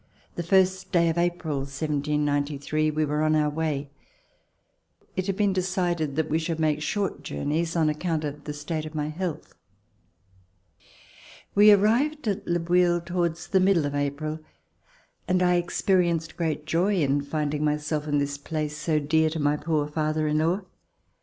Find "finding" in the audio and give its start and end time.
17.21-17.63